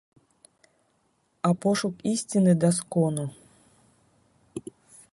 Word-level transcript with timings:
А 1.49 1.51
пошук 1.65 1.95
ісціны 2.13 2.53
да 2.65 2.69
скону. 2.81 3.25